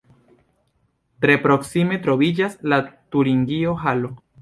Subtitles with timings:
[1.27, 4.17] Tre proksime troviĝas la Turingio-halo.